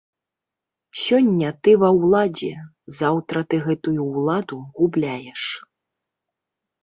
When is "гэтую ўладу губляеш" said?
3.67-5.43